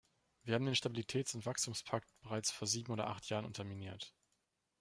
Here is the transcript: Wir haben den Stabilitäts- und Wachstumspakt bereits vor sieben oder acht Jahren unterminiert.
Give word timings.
Wir 0.41 0.55
haben 0.55 0.65
den 0.65 0.73
Stabilitäts- 0.73 1.35
und 1.35 1.45
Wachstumspakt 1.45 2.09
bereits 2.21 2.49
vor 2.51 2.67
sieben 2.67 2.91
oder 2.91 3.05
acht 3.05 3.29
Jahren 3.29 3.45
unterminiert. 3.45 4.15